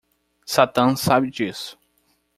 Satã 0.47 0.95
sabe 0.95 1.29
disso. 1.29 1.77